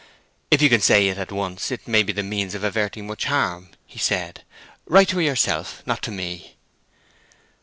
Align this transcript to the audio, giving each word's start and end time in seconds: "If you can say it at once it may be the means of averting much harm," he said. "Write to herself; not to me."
"If 0.49 0.63
you 0.63 0.69
can 0.69 0.81
say 0.81 1.09
it 1.09 1.19
at 1.19 1.31
once 1.31 1.69
it 1.69 1.87
may 1.87 2.01
be 2.01 2.11
the 2.11 2.23
means 2.23 2.55
of 2.55 2.63
averting 2.63 3.05
much 3.05 3.25
harm," 3.25 3.69
he 3.85 3.99
said. 3.99 4.41
"Write 4.87 5.09
to 5.09 5.19
herself; 5.23 5.83
not 5.85 6.01
to 6.01 6.09
me." 6.11 6.55